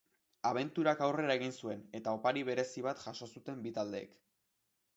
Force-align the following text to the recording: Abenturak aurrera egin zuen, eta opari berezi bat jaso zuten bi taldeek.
Abenturak 0.51 1.03
aurrera 1.07 1.35
egin 1.41 1.53
zuen, 1.65 1.83
eta 2.01 2.15
opari 2.19 2.43
berezi 2.49 2.85
bat 2.89 3.05
jaso 3.07 3.31
zuten 3.35 3.63
bi 3.67 3.77
taldeek. 3.79 4.21